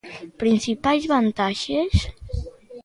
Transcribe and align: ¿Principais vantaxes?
¿Principais 0.41 1.03
vantaxes? 1.13 1.93